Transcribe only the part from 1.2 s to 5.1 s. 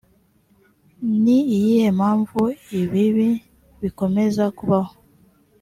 ni iyihe mpamvu ibibi bikomeza kubaho